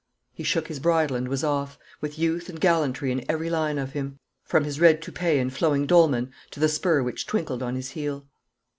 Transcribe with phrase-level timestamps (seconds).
[0.33, 3.91] He shook his bridle and was off, with youth and gallantry in every line of
[3.91, 7.91] him, from his red toupet and flowing dolman to the spur which twinkled on his
[7.91, 8.25] heel.